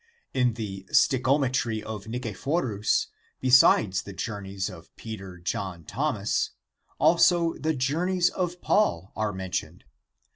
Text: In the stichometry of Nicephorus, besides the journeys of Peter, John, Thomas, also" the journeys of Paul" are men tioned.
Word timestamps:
In 0.33 0.55
the 0.55 0.87
stichometry 0.91 1.83
of 1.83 2.07
Nicephorus, 2.07 3.09
besides 3.39 4.01
the 4.01 4.13
journeys 4.13 4.67
of 4.67 4.89
Peter, 4.95 5.37
John, 5.37 5.83
Thomas, 5.83 6.49
also" 6.97 7.53
the 7.53 7.75
journeys 7.75 8.31
of 8.31 8.61
Paul" 8.63 9.11
are 9.15 9.31
men 9.31 9.51
tioned. 9.51 9.81